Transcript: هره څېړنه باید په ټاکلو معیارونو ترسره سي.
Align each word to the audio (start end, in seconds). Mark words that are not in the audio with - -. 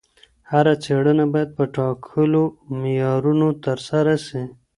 هره 0.51 0.73
څېړنه 0.83 1.25
باید 1.33 1.49
په 1.57 1.63
ټاکلو 1.75 2.43
معیارونو 2.81 3.47
ترسره 3.65 4.15
سي. 4.27 4.43